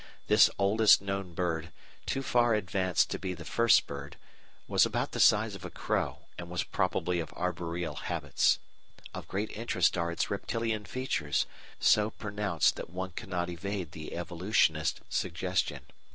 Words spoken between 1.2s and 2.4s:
bird too